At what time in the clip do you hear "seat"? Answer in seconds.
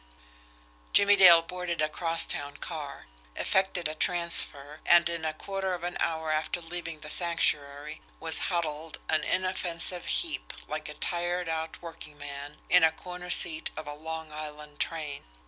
13.29-13.69